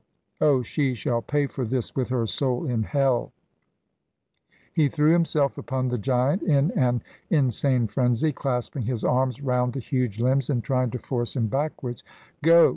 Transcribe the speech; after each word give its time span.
Oh, 0.41 0.63
she 0.63 0.95
shall 0.95 1.21
pay 1.21 1.45
for 1.45 1.63
this 1.63 1.95
with 1.95 2.09
her 2.09 2.25
soul 2.25 2.65
in 2.65 2.81
hell!" 2.81 3.33
He 4.73 4.89
threw 4.89 5.13
himself 5.13 5.59
upon 5.59 5.89
the 5.89 5.99
giant, 5.99 6.41
in 6.41 6.71
an 6.71 7.03
insane 7.29 7.85
frenzy, 7.85 8.31
clasping 8.31 8.81
his 8.81 9.03
arms 9.03 9.41
round 9.43 9.73
the 9.73 9.79
huge 9.79 10.19
limbs 10.19 10.49
and 10.49 10.63
trying 10.63 10.89
to 10.89 10.97
force 10.97 11.35
him 11.35 11.49
backwards. 11.49 12.03
"Go! 12.43 12.69